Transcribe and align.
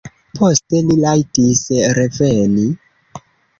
Poste 0.37 0.81
li 0.87 0.95
rajtis 1.03 1.63
reveni. 2.01 2.67